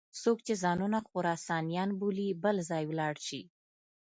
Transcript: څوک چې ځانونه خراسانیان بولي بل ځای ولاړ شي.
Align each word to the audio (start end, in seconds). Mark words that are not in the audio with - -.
څوک 0.21 0.37
چې 0.45 0.53
ځانونه 0.63 0.97
خراسانیان 1.09 1.89
بولي 1.99 2.29
بل 2.43 2.57
ځای 2.69 2.83
ولاړ 2.87 3.15
شي. 3.27 3.41